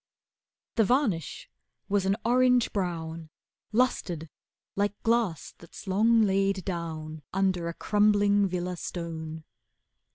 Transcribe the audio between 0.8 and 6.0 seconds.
varnish was an orange brown Lustered like glass that's